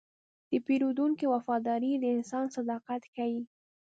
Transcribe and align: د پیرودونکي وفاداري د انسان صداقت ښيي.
د 0.49 0.53
پیرودونکي 0.65 1.25
وفاداري 1.33 1.91
د 1.97 2.05
انسان 2.17 2.45
صداقت 2.57 3.01
ښيي. 3.13 3.41